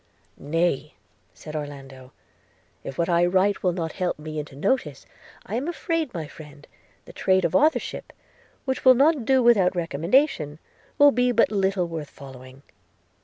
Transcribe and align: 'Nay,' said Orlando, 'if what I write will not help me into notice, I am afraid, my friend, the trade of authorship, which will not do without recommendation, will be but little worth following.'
'Nay,' 0.39 0.95
said 1.31 1.55
Orlando, 1.55 2.11
'if 2.83 2.97
what 2.97 3.07
I 3.07 3.23
write 3.23 3.61
will 3.61 3.71
not 3.71 3.91
help 3.91 4.17
me 4.17 4.39
into 4.39 4.55
notice, 4.55 5.05
I 5.45 5.53
am 5.53 5.67
afraid, 5.67 6.11
my 6.11 6.25
friend, 6.25 6.65
the 7.05 7.13
trade 7.13 7.45
of 7.45 7.53
authorship, 7.55 8.11
which 8.65 8.83
will 8.83 8.95
not 8.95 9.25
do 9.25 9.43
without 9.43 9.75
recommendation, 9.75 10.57
will 10.97 11.11
be 11.11 11.31
but 11.31 11.51
little 11.51 11.87
worth 11.87 12.09
following.' 12.09 12.63